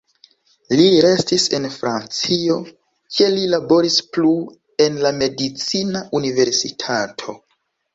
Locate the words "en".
1.57-1.67, 4.89-5.01